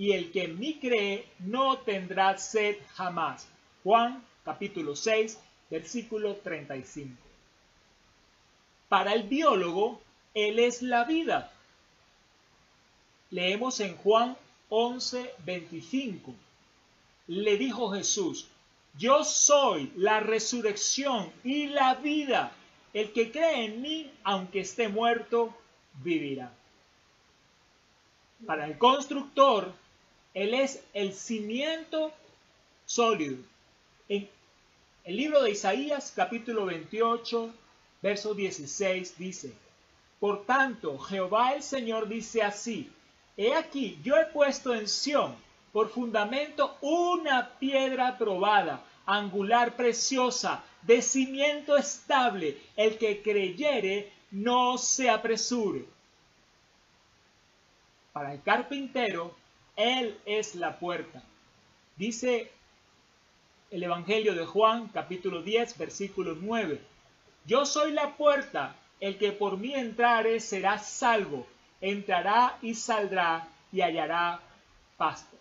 y 0.00 0.12
el 0.12 0.32
que 0.32 0.44
en 0.44 0.58
mí 0.58 0.78
cree 0.80 1.26
no 1.40 1.76
tendrá 1.76 2.38
sed 2.38 2.78
jamás. 2.94 3.46
Juan 3.84 4.24
capítulo 4.42 4.96
6, 4.96 5.38
versículo 5.68 6.36
35. 6.36 7.14
Para 8.88 9.12
el 9.12 9.24
biólogo, 9.24 10.00
Él 10.32 10.58
es 10.58 10.80
la 10.80 11.04
vida. 11.04 11.52
Leemos 13.28 13.78
en 13.80 13.94
Juan 13.98 14.38
11, 14.70 15.34
25. 15.44 16.34
Le 17.26 17.58
dijo 17.58 17.90
Jesús, 17.90 18.48
yo 18.96 19.22
soy 19.22 19.92
la 19.96 20.20
resurrección 20.20 21.30
y 21.44 21.66
la 21.66 21.96
vida. 21.96 22.52
El 22.94 23.12
que 23.12 23.30
cree 23.30 23.66
en 23.66 23.82
mí, 23.82 24.10
aunque 24.24 24.60
esté 24.60 24.88
muerto, 24.88 25.54
vivirá. 26.02 26.50
Para 28.46 28.64
el 28.64 28.78
constructor, 28.78 29.74
Él 30.34 30.54
es 30.54 30.82
el 30.94 31.12
cimiento 31.14 32.12
sólido. 32.86 33.38
En 34.08 34.28
el 35.04 35.16
libro 35.16 35.42
de 35.42 35.50
Isaías, 35.50 36.12
capítulo 36.14 36.66
28, 36.66 37.52
verso 38.02 38.34
16, 38.34 39.18
dice, 39.18 39.52
Por 40.20 40.44
tanto, 40.44 40.98
Jehová 40.98 41.54
el 41.54 41.62
Señor 41.62 42.08
dice 42.08 42.42
así, 42.42 42.90
He 43.36 43.54
aquí, 43.54 43.98
yo 44.02 44.16
he 44.16 44.26
puesto 44.26 44.74
en 44.74 44.88
Sión 44.88 45.34
por 45.72 45.88
fundamento 45.88 46.76
una 46.80 47.58
piedra 47.58 48.18
probada, 48.18 48.84
angular 49.06 49.76
preciosa, 49.76 50.62
de 50.82 51.02
cimiento 51.02 51.76
estable. 51.76 52.58
El 52.76 52.98
que 52.98 53.22
creyere 53.22 54.12
no 54.30 54.78
se 54.78 55.08
apresure. 55.08 55.84
Para 58.12 58.34
el 58.34 58.42
carpintero, 58.42 59.34
Él 59.80 60.18
es 60.26 60.54
la 60.56 60.78
puerta. 60.78 61.22
Dice 61.96 62.50
el 63.70 63.82
Evangelio 63.82 64.34
de 64.34 64.44
Juan, 64.44 64.88
capítulo 64.88 65.42
10, 65.42 65.78
versículo 65.78 66.36
9. 66.38 66.78
Yo 67.46 67.64
soy 67.64 67.92
la 67.92 68.16
puerta, 68.18 68.76
el 69.00 69.16
que 69.16 69.32
por 69.32 69.56
mí 69.56 69.74
entrare 69.74 70.38
será 70.40 70.78
salvo 70.78 71.46
entrará 71.80 72.58
y 72.60 72.74
saldrá 72.74 73.48
y 73.72 73.80
hallará 73.80 74.40
pasto. 74.98 75.36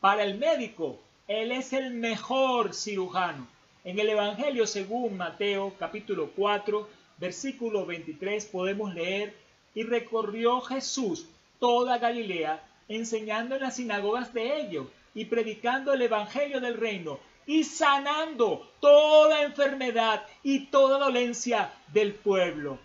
Para 0.00 0.24
el 0.24 0.38
médico, 0.38 0.98
él 1.28 1.52
es 1.52 1.74
el 1.74 1.90
mejor 1.92 2.72
cirujano. 2.72 3.46
En 3.84 3.98
el 3.98 4.08
Evangelio 4.08 4.66
según 4.66 5.18
Mateo 5.18 5.74
capítulo 5.78 6.30
4, 6.34 6.88
versículo 7.18 7.84
23 7.84 8.46
podemos 8.46 8.94
leer, 8.94 9.36
y 9.74 9.82
recorrió 9.84 10.60
Jesús 10.62 11.26
toda 11.62 11.98
Galilea, 11.98 12.60
enseñando 12.88 13.54
en 13.54 13.60
las 13.60 13.76
sinagogas 13.76 14.34
de 14.34 14.62
ellos 14.62 14.88
y 15.14 15.26
predicando 15.26 15.92
el 15.92 16.02
Evangelio 16.02 16.60
del 16.60 16.76
reino 16.76 17.20
y 17.46 17.62
sanando 17.62 18.68
toda 18.80 19.44
enfermedad 19.44 20.26
y 20.42 20.66
toda 20.66 20.98
dolencia 20.98 21.72
del 21.92 22.14
pueblo 22.14 22.80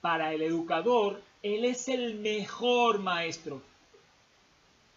para 0.00 0.32
el 0.32 0.42
educador, 0.42 1.20
Él 1.42 1.64
es 1.64 1.88
el 1.88 2.14
mejor 2.20 3.00
maestro. 3.00 3.60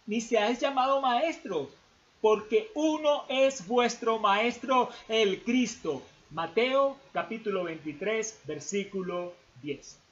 Ni 0.06 0.20
se 0.20 0.38
ha 0.38 0.52
llamado 0.52 1.00
maestro, 1.00 1.68
porque 2.20 2.70
uno 2.76 3.24
es 3.28 3.66
vuestro 3.66 4.20
maestro, 4.20 4.90
el 5.08 5.42
Cristo. 5.42 6.02
Mateo 6.30 6.96
capítulo 7.12 7.64
23, 7.64 8.42
versículo 8.46 9.32
10. 9.60 10.09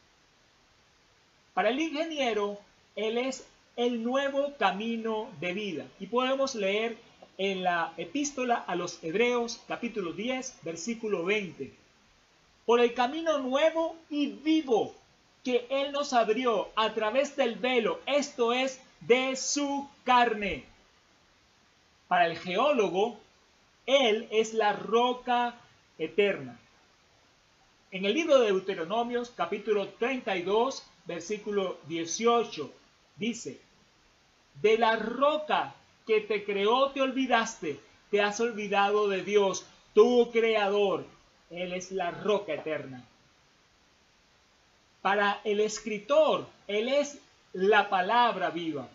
Para 1.59 1.71
el 1.71 1.81
ingeniero, 1.81 2.57
Él 2.95 3.19
es 3.19 3.45
el 3.75 4.05
nuevo 4.05 4.55
camino 4.59 5.29
de 5.41 5.53
vida. 5.53 5.87
Y 5.99 6.07
podemos 6.07 6.55
leer 6.55 6.97
en 7.37 7.65
la 7.65 7.95
epístola 7.97 8.55
a 8.55 8.77
los 8.77 9.03
Hebreos 9.03 9.61
capítulo 9.67 10.13
10, 10.13 10.61
versículo 10.63 11.25
20 11.25 11.73
por 12.65 12.79
el 12.79 12.95
camino 12.95 13.39
nuevo 13.39 13.97
y 14.09 14.29
vivo 14.29 14.95
que 15.43 15.67
Él 15.69 15.91
nos 15.91 16.13
abrió 16.13 16.69
a 16.77 16.95
través 16.95 17.35
del 17.35 17.57
velo, 17.57 17.99
esto 18.07 18.53
es, 18.53 18.81
de 19.01 19.35
su 19.35 19.89
carne. 20.05 20.65
Para 22.07 22.27
el 22.27 22.39
geólogo, 22.39 23.19
Él 23.85 24.29
es 24.31 24.55
la 24.55 24.75
roca 24.75 25.57
eterna. 25.99 26.57
En 27.91 28.05
el 28.05 28.15
libro 28.15 28.39
de 28.39 28.47
Deuteronomios, 28.47 29.33
capítulo 29.35 29.89
32, 29.89 30.85
versículo 31.09 31.79
18, 31.89 32.71
dice, 33.17 33.59
de 34.63 34.79
la 34.79 34.97
roca 34.97 35.75
que 36.07 36.21
te 36.21 36.45
creó 36.45 36.91
te 36.91 37.01
olvidaste, 37.01 37.81
te 38.11 38.21
has 38.23 38.39
olvidado 38.41 39.09
de 39.09 39.25
Dios, 39.25 39.67
tu 39.95 40.31
creador, 40.31 41.05
él 41.51 41.73
es 41.73 41.91
la 41.93 42.11
roca 42.11 42.53
eterna. 42.53 43.05
Para 45.01 45.41
el 45.45 45.61
escritor, 45.61 46.47
Él 46.67 46.89
es 46.89 47.19
la 47.53 47.89
palabra 47.89 48.51
viva. 48.51 48.89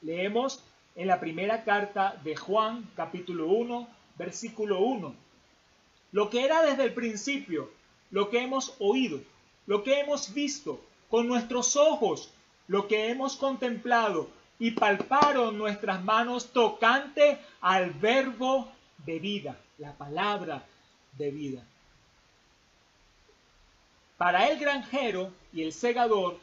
Leemos 0.00 0.62
en 0.94 1.08
la 1.08 1.20
primera 1.20 1.64
carta 1.64 2.18
de 2.24 2.36
Juan, 2.36 2.88
capítulo 2.96 3.48
1, 3.48 3.88
versículo 4.16 4.80
1. 4.80 5.14
Lo 6.12 6.30
que 6.30 6.44
era 6.44 6.62
desde 6.62 6.84
el 6.84 6.94
principio, 6.94 7.70
lo 8.10 8.30
que 8.30 8.40
hemos 8.40 8.74
oído, 8.78 9.20
lo 9.66 9.82
que 9.82 10.00
hemos 10.00 10.32
visto 10.32 10.80
con 11.10 11.26
nuestros 11.28 11.76
ojos, 11.76 12.32
lo 12.68 12.88
que 12.88 13.10
hemos 13.10 13.36
contemplado 13.36 14.28
y 14.58 14.72
palparon 14.72 15.58
nuestras 15.58 16.02
manos 16.02 16.52
tocante 16.52 17.38
al 17.60 17.90
verbo 17.90 18.68
de 19.04 19.18
vida, 19.18 19.56
la 19.78 19.92
palabra 19.92 20.64
de 21.16 21.30
vida. 21.30 21.62
Para 24.16 24.48
el 24.48 24.58
granjero 24.58 25.30
y 25.52 25.62
el 25.62 25.72
segador, 25.72 26.38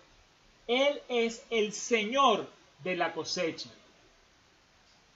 Él 0.67 1.01
es 1.09 1.43
el 1.49 1.73
Señor 1.73 2.47
de 2.83 2.95
la 2.95 3.13
cosecha. 3.13 3.69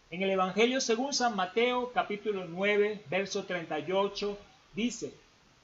En 0.09 0.23
el 0.23 0.31
Evangelio 0.31 0.81
según 0.81 1.13
San 1.13 1.35
Mateo 1.35 1.91
capítulo 1.93 2.45
9, 2.45 3.03
verso 3.09 3.43
38, 3.43 4.37
dice, 4.73 5.13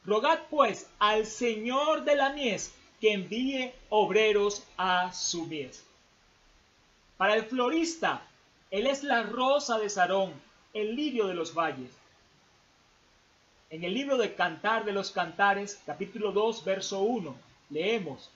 Rogad 0.06 0.40
pues 0.50 0.88
al 1.00 1.26
Señor 1.26 2.04
de 2.04 2.16
la 2.16 2.30
mies 2.30 2.74
que 3.04 3.12
envíe 3.12 3.74
obreros 3.90 4.64
a 4.78 5.12
su 5.12 5.46
mies. 5.48 5.84
Para 7.18 7.36
el 7.36 7.44
florista, 7.44 8.22
Él 8.72 8.88
es 8.88 9.04
la 9.04 9.24
rosa 9.24 9.78
de 9.78 9.90
Sarón, 9.90 10.32
el 10.74 10.96
lirio 10.96 11.28
de 11.28 11.34
los 11.34 11.54
valles. 11.54 11.92
En 13.70 13.84
el 13.84 13.94
libro 13.94 14.18
de 14.18 14.36
Cantar 14.36 14.86
de 14.86 14.94
los 14.94 15.12
Cantares, 15.12 15.82
capítulo 15.86 16.32
2, 16.32 16.64
verso 16.64 17.02
1, 17.02 17.36
leemos, 17.72 18.32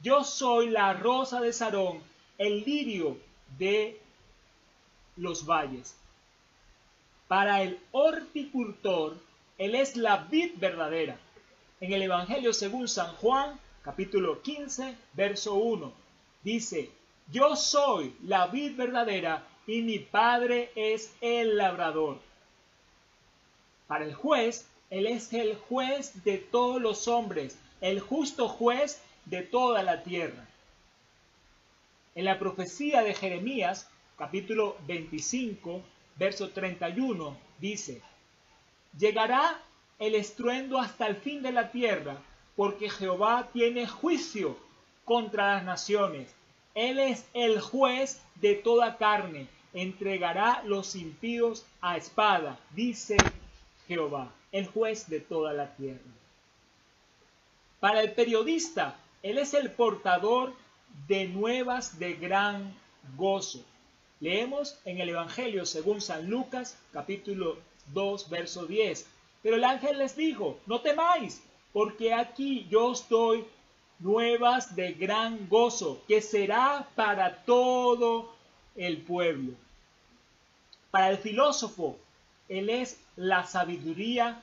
Yo 0.00 0.22
soy 0.22 0.70
la 0.70 0.92
rosa 0.92 1.40
de 1.40 1.52
Sarón, 1.52 2.00
el 2.38 2.62
lirio 2.62 3.18
de 3.58 4.00
los 5.16 5.46
valles. 5.46 5.96
Para 7.26 7.62
el 7.62 7.80
horticultor, 7.90 9.16
Él 9.58 9.74
es 9.74 9.96
la 9.96 10.18
vid 10.18 10.52
verdadera. 10.58 11.18
En 11.80 11.92
el 11.92 12.02
Evangelio 12.02 12.52
según 12.52 12.86
San 12.86 13.16
Juan, 13.16 13.58
capítulo 13.82 14.42
15, 14.42 14.96
verso 15.14 15.54
1, 15.54 15.92
dice, 16.42 16.90
yo 17.32 17.56
soy 17.56 18.14
la 18.24 18.46
vid 18.48 18.76
verdadera 18.76 19.46
y 19.66 19.82
mi 19.82 19.98
Padre 19.98 20.70
es 20.74 21.14
el 21.20 21.56
labrador. 21.56 22.18
Para 23.86 24.04
el 24.04 24.14
juez, 24.14 24.68
Él 24.90 25.06
es 25.06 25.32
el 25.32 25.56
juez 25.56 26.24
de 26.24 26.38
todos 26.38 26.80
los 26.80 27.08
hombres, 27.08 27.58
el 27.80 28.00
justo 28.00 28.48
juez 28.48 29.00
de 29.24 29.42
toda 29.42 29.82
la 29.82 30.02
tierra. 30.02 30.46
En 32.14 32.24
la 32.24 32.38
profecía 32.38 33.02
de 33.02 33.14
Jeremías, 33.14 33.88
capítulo 34.18 34.76
25, 34.86 35.82
verso 36.16 36.50
31, 36.50 37.36
dice, 37.60 38.02
Llegará 38.98 39.62
el 39.98 40.14
estruendo 40.14 40.78
hasta 40.78 41.06
el 41.06 41.16
fin 41.16 41.42
de 41.42 41.52
la 41.52 41.70
tierra, 41.70 42.16
porque 42.56 42.90
Jehová 42.90 43.48
tiene 43.52 43.86
juicio 43.86 44.56
contra 45.04 45.54
las 45.54 45.64
naciones. 45.64 46.28
Él 46.74 46.98
es 46.98 47.26
el 47.34 47.60
juez 47.60 48.20
de 48.36 48.54
toda 48.54 48.96
carne, 48.96 49.48
entregará 49.72 50.62
los 50.64 50.94
impíos 50.94 51.64
a 51.80 51.96
espada, 51.96 52.58
dice 52.74 53.16
Jehová, 53.88 54.32
el 54.52 54.66
juez 54.66 55.08
de 55.08 55.20
toda 55.20 55.52
la 55.52 55.74
tierra. 55.74 55.98
Para 57.80 58.02
el 58.02 58.12
periodista, 58.12 58.96
él 59.22 59.38
es 59.38 59.54
el 59.54 59.70
portador 59.70 60.52
de 61.08 61.28
nuevas 61.28 61.98
de 61.98 62.14
gran 62.14 62.74
gozo. 63.16 63.64
Leemos 64.20 64.78
en 64.84 65.00
el 65.00 65.08
Evangelio 65.08 65.64
según 65.64 66.00
San 66.00 66.28
Lucas 66.28 66.76
capítulo 66.92 67.56
2 67.92 68.28
verso 68.28 68.66
10. 68.66 69.06
Pero 69.42 69.56
el 69.56 69.64
ángel 69.64 69.98
les 69.98 70.16
dijo, 70.16 70.58
no 70.66 70.80
temáis, 70.80 71.42
porque 71.72 72.12
aquí 72.12 72.66
yo 72.68 72.86
os 72.86 73.08
doy 73.08 73.44
nuevas 73.98 74.74
de 74.74 74.92
gran 74.92 75.48
gozo, 75.48 76.02
que 76.08 76.20
será 76.20 76.88
para 76.94 77.44
todo 77.44 78.32
el 78.76 78.98
pueblo. 78.98 79.52
Para 80.90 81.10
el 81.10 81.18
filósofo, 81.18 81.98
él 82.48 82.70
es 82.70 83.00
la 83.16 83.44
sabiduría 83.44 84.42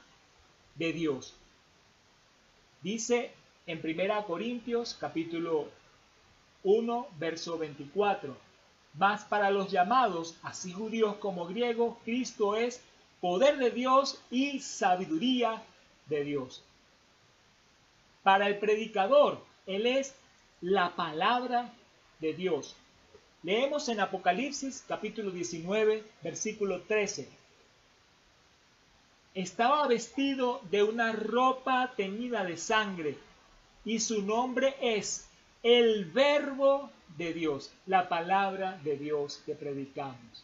de 0.75 0.93
Dios. 0.93 1.33
Dice 2.81 3.31
en 3.65 3.81
1 3.83 4.25
Corintios 4.25 4.95
capítulo 4.99 5.67
1, 6.63 7.07
verso 7.17 7.57
24. 7.57 8.35
Mas 8.93 9.23
para 9.25 9.51
los 9.51 9.71
llamados, 9.71 10.35
así 10.41 10.71
judíos 10.71 11.17
como 11.17 11.45
griegos, 11.47 11.97
Cristo 12.05 12.55
es 12.55 12.81
poder 13.19 13.57
de 13.57 13.71
Dios 13.71 14.21
y 14.31 14.59
sabiduría 14.59 15.61
de 16.07 16.23
Dios. 16.23 16.63
Para 18.27 18.47
el 18.47 18.57
predicador, 18.57 19.39
Él 19.67 19.85
es 19.85 20.13
la 20.59 20.97
palabra 20.97 21.71
de 22.19 22.33
Dios. 22.33 22.75
Leemos 23.41 23.87
en 23.87 24.01
Apocalipsis 24.01 24.83
capítulo 24.85 25.31
19, 25.31 26.03
versículo 26.23 26.81
13. 26.81 27.25
Estaba 29.33 29.87
vestido 29.87 30.59
de 30.69 30.83
una 30.83 31.13
ropa 31.13 31.93
teñida 31.95 32.43
de 32.43 32.57
sangre 32.57 33.15
y 33.85 34.01
su 34.01 34.21
nombre 34.21 34.75
es 34.81 35.29
el 35.63 36.03
verbo 36.03 36.91
de 37.17 37.33
Dios, 37.33 37.71
la 37.85 38.09
palabra 38.09 38.77
de 38.83 38.97
Dios 38.97 39.41
que 39.45 39.55
predicamos. 39.55 40.43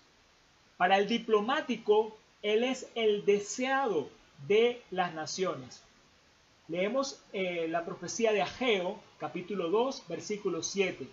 Para 0.78 1.00
el 1.00 1.10
diplomático, 1.10 2.16
Él 2.44 2.64
es 2.64 2.88
el 2.96 3.26
deseado 3.26 4.08
de 4.48 4.82
las 4.90 5.14
naciones. 5.14 5.84
Leemos 6.68 7.22
eh, 7.34 7.68
la 7.70 7.84
profecía 7.84 8.32
de 8.32 8.42
Ageo, 8.42 9.00
capítulo 9.20 9.70
2, 9.70 10.04
versículo 10.08 10.64
7. 10.64 11.08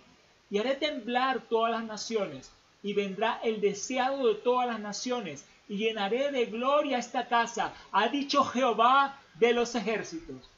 Y 0.49 0.57
haré 0.57 0.75
temblar 0.75 1.41
todas 1.49 1.71
las 1.71 1.83
naciones, 1.83 2.51
y 2.83 2.93
vendrá 2.93 3.39
el 3.43 3.61
deseado 3.61 4.27
de 4.27 4.35
todas 4.35 4.67
las 4.67 4.79
naciones, 4.79 5.45
y 5.67 5.77
llenaré 5.77 6.31
de 6.31 6.45
gloria 6.45 6.97
esta 6.97 7.27
casa, 7.27 7.73
ha 7.91 8.07
dicho 8.07 8.43
Jehová 8.43 9.19
de 9.35 9.53
los 9.53 9.75
ejércitos. 9.75 10.49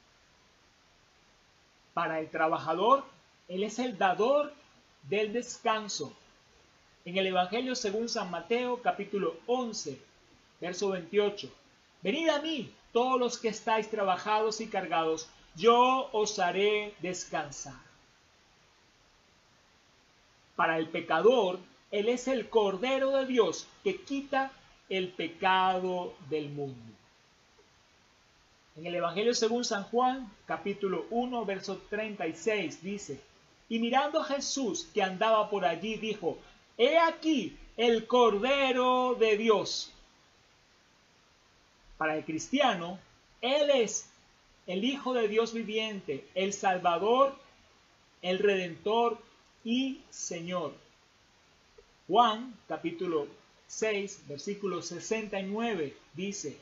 Para 1.93 2.19
el 2.19 2.29
trabajador, 2.29 3.03
él 3.47 3.63
es 3.63 3.79
el 3.79 3.97
dador 3.97 4.53
del 5.03 5.33
descanso. 5.33 6.13
En 7.05 7.17
el 7.17 7.27
Evangelio 7.27 7.75
según 7.75 8.09
San 8.09 8.31
Mateo 8.31 8.81
capítulo 8.81 9.37
11, 9.47 9.99
verso 10.61 10.89
28. 10.89 11.51
Venid 12.01 12.29
a 12.29 12.41
mí, 12.41 12.73
todos 12.93 13.19
los 13.19 13.37
que 13.37 13.49
estáis 13.49 13.89
trabajados 13.89 14.61
y 14.61 14.67
cargados, 14.67 15.27
yo 15.55 16.09
os 16.13 16.39
haré 16.39 16.93
descansar. 17.01 17.81
Para 20.55 20.77
el 20.77 20.87
pecador, 20.87 21.59
Él 21.91 22.07
es 22.07 22.27
el 22.27 22.49
Cordero 22.49 23.11
de 23.11 23.25
Dios 23.25 23.67
que 23.83 24.01
quita 24.01 24.51
el 24.89 25.09
pecado 25.09 26.13
del 26.29 26.49
mundo. 26.49 26.93
En 28.75 28.87
el 28.87 28.95
Evangelio 28.95 29.35
según 29.35 29.65
San 29.65 29.83
Juan, 29.83 30.31
capítulo 30.47 31.05
1, 31.09 31.45
verso 31.45 31.81
36, 31.89 32.81
dice, 32.81 33.19
y 33.69 33.79
mirando 33.79 34.21
a 34.21 34.25
Jesús 34.25 34.89
que 34.93 35.01
andaba 35.01 35.49
por 35.49 35.65
allí, 35.65 35.95
dijo, 35.95 36.37
He 36.77 36.97
aquí 36.97 37.57
el 37.77 38.07
Cordero 38.07 39.15
de 39.19 39.37
Dios. 39.37 39.92
Para 42.03 42.17
el 42.17 42.25
cristiano, 42.25 42.99
Él 43.39 43.69
es 43.69 44.09
el 44.67 44.83
Hijo 44.83 45.13
de 45.13 45.29
Dios 45.29 45.53
viviente, 45.53 46.27
el 46.35 46.51
Salvador, 46.51 47.33
el 48.21 48.39
Redentor 48.39 49.17
y 49.63 50.01
Señor. 50.09 50.73
Juan 52.09 52.57
capítulo 52.67 53.27
6, 53.67 54.23
versículo 54.27 54.81
69 54.81 55.95
dice, 56.13 56.57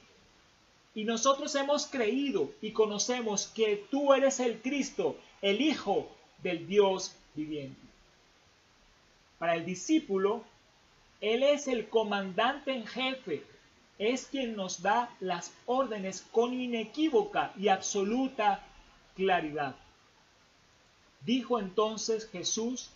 y 0.93 1.05
nosotros 1.05 1.55
hemos 1.55 1.87
creído 1.87 2.51
y 2.61 2.71
conocemos 2.71 3.47
que 3.47 3.83
tú 3.89 4.13
eres 4.13 4.39
el 4.39 4.61
Cristo, 4.61 5.17
el 5.41 5.59
Hijo 5.59 6.07
del 6.43 6.67
Dios 6.67 7.15
viviente. 7.33 7.81
Para 9.39 9.55
el 9.55 9.65
discípulo, 9.65 10.43
Él 11.19 11.41
es 11.41 11.67
el 11.67 11.89
comandante 11.89 12.75
en 12.75 12.85
jefe, 12.85 13.43
es 14.01 14.25
quien 14.25 14.55
nos 14.55 14.81
da 14.81 15.15
las 15.19 15.53
órdenes 15.67 16.25
con 16.31 16.59
inequívoca 16.59 17.53
y 17.55 17.67
absoluta 17.67 18.65
claridad. 19.15 19.75
Dijo 21.23 21.59
entonces 21.59 22.27
Jesús 22.31 22.89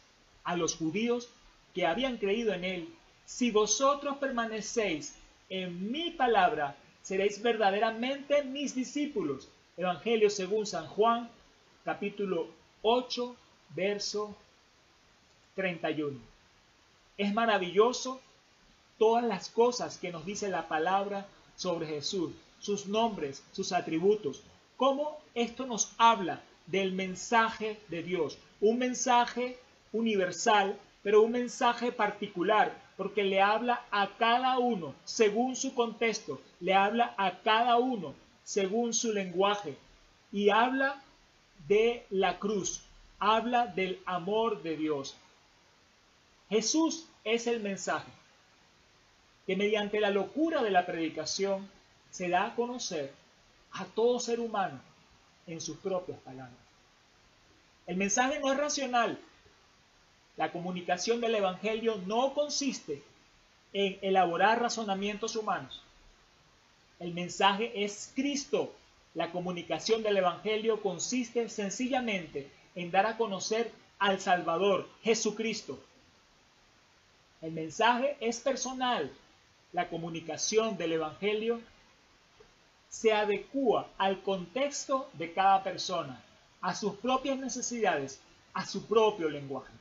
a 0.44 0.58
los 0.58 0.76
judíos 0.76 1.30
que 1.76 1.86
habían 1.86 2.18
creído 2.18 2.54
en 2.54 2.64
Él, 2.64 2.90
si 3.24 3.52
vosotros 3.52 4.18
permanecéis 4.18 5.16
en 5.48 5.92
mi 5.92 6.10
palabra, 6.10 6.76
seréis 7.04 7.40
verdaderamente 7.40 8.44
mis 8.44 8.74
discípulos. 8.74 9.48
Evangelio 9.78 10.32
según 10.32 10.66
San 10.66 10.88
Juan, 10.88 11.30
capítulo 11.84 12.48
8, 12.82 13.36
verso 13.76 14.36
31. 15.54 16.18
Es 17.16 17.32
maravilloso 17.32 18.20
todas 18.98 19.24
las 19.24 19.50
cosas 19.50 19.98
que 19.98 20.12
nos 20.12 20.26
dice 20.26 20.50
la 20.50 20.68
palabra 20.68 21.26
sobre 21.56 21.88
Jesús, 21.88 22.32
sus 22.60 22.88
nombres, 22.88 23.44
sus 23.52 23.72
atributos, 23.72 24.42
cómo 24.78 25.18
esto 25.34 25.66
nos 25.66 25.92
habla 25.98 26.42
del 26.68 26.94
mensaje 26.94 27.80
de 27.90 28.04
Dios, 28.04 28.38
un 28.62 28.80
mensaje 28.80 29.58
universal, 29.92 30.78
pero 31.04 31.22
un 31.22 31.32
mensaje 31.32 31.92
particular, 31.92 32.74
porque 32.98 33.24
le 33.24 33.42
habla 33.42 33.86
a 33.92 34.10
cada 34.18 34.58
uno 34.58 34.96
según 35.04 35.56
su 35.56 35.74
contexto, 35.74 36.42
le 36.60 36.74
habla 36.74 37.14
a 37.18 37.40
cada 37.40 37.78
uno 37.78 38.16
según 38.44 38.94
su 38.94 39.12
lenguaje 39.12 39.78
y 40.32 40.50
habla 40.50 41.02
de 41.68 42.06
la 42.10 42.40
cruz, 42.40 42.82
habla 43.20 43.68
del 43.68 44.00
amor 44.06 44.64
de 44.64 44.78
Dios. 44.78 45.16
Jesús 46.50 47.08
es 47.24 47.48
el 47.48 47.60
mensaje 47.60 48.10
que 49.46 49.56
mediante 49.56 50.00
la 50.00 50.10
locura 50.10 50.64
de 50.64 50.72
la 50.72 50.86
predicación 50.86 51.70
se 52.10 52.30
da 52.30 52.48
a 52.48 52.56
conocer 52.56 53.14
a 53.72 53.86
todo 53.86 54.20
ser 54.20 54.40
humano 54.40 54.80
en 55.48 55.62
sus 55.62 55.78
propias 55.78 56.20
palabras. 56.20 56.56
El 57.88 57.98
mensaje 57.98 58.40
no 58.40 58.52
es 58.52 58.58
racional, 58.58 59.20
la 60.38 60.52
comunicación 60.52 61.22
del 61.22 61.36
Evangelio 61.36 62.02
no 62.06 62.34
consiste 62.34 63.02
en 63.72 63.98
elaborar 64.02 64.62
razonamientos 64.62 65.36
humanos. 65.36 65.82
El 67.00 67.14
mensaje 67.14 67.72
es 67.84 68.12
Cristo. 68.16 68.74
La 69.14 69.32
comunicación 69.32 70.04
del 70.04 70.18
Evangelio 70.18 70.82
consiste 70.82 71.48
sencillamente 71.48 72.50
en 72.76 72.92
dar 72.92 73.06
a 73.06 73.18
conocer 73.18 73.72
al 73.98 74.20
Salvador, 74.20 74.90
Jesucristo. 75.04 75.80
El 77.42 77.54
mensaje 77.54 78.18
es 78.20 78.42
personal. 78.42 79.12
La 79.76 79.90
comunicación 79.90 80.78
del 80.78 80.94
Evangelio 80.94 81.60
se 82.88 83.12
adecúa 83.12 83.90
al 83.98 84.22
contexto 84.24 85.10
de 85.12 85.34
cada 85.34 85.64
persona, 85.64 86.24
a 86.62 86.74
sus 86.74 86.94
propias 86.94 87.38
necesidades, 87.38 88.22
a 88.54 88.66
su 88.66 88.86
propio 88.86 89.30
lenguaje. 89.30 89.74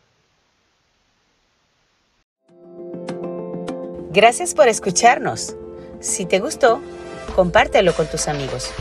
Gracias 4.11 4.53
por 4.53 4.67
escucharnos. 4.67 5.55
Si 6.01 6.27
te 6.27 6.41
gustó, 6.41 6.81
compártelo 7.37 7.95
con 7.95 8.09
tus 8.09 8.27
amigos. 8.27 8.73